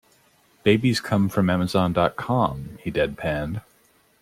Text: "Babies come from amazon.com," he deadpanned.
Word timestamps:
"Babies 0.63 0.99
come 0.99 1.29
from 1.29 1.47
amazon.com," 1.47 2.79
he 2.81 2.89
deadpanned. 2.91 3.61